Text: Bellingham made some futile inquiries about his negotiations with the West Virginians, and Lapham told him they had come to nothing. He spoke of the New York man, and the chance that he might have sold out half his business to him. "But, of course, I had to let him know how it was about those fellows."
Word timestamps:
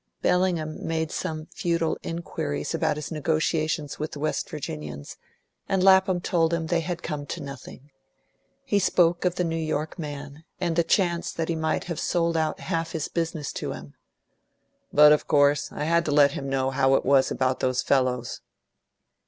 Bellingham 0.23 0.83
made 0.83 1.11
some 1.11 1.45
futile 1.45 1.95
inquiries 2.01 2.73
about 2.73 2.95
his 2.95 3.11
negotiations 3.11 3.99
with 3.99 4.13
the 4.13 4.19
West 4.19 4.49
Virginians, 4.49 5.15
and 5.69 5.83
Lapham 5.83 6.19
told 6.21 6.51
him 6.55 6.65
they 6.65 6.79
had 6.79 7.03
come 7.03 7.27
to 7.27 7.39
nothing. 7.39 7.91
He 8.65 8.79
spoke 8.79 9.25
of 9.25 9.35
the 9.35 9.43
New 9.43 9.55
York 9.55 9.99
man, 9.99 10.43
and 10.59 10.75
the 10.75 10.83
chance 10.83 11.31
that 11.31 11.49
he 11.49 11.55
might 11.55 11.83
have 11.83 11.99
sold 11.99 12.35
out 12.35 12.61
half 12.61 12.93
his 12.93 13.09
business 13.09 13.53
to 13.53 13.73
him. 13.73 13.93
"But, 14.91 15.11
of 15.11 15.27
course, 15.27 15.71
I 15.71 15.83
had 15.83 16.03
to 16.05 16.11
let 16.11 16.31
him 16.31 16.49
know 16.49 16.71
how 16.71 16.95
it 16.95 17.05
was 17.05 17.29
about 17.29 17.59
those 17.59 17.83
fellows." 17.83 18.41